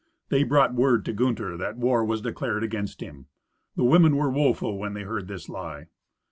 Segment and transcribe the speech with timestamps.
[0.29, 3.27] They brought word to Gunther that war was declared against him.
[3.75, 5.89] The women were woeful when they heard this lie.